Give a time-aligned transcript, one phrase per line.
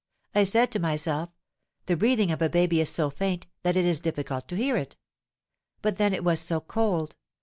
[0.33, 1.29] I said to myself,
[1.85, 4.97] 'The breathing of a baby is so faint that it is difficult to hear it.'
[5.83, 7.15] But then it was so cold.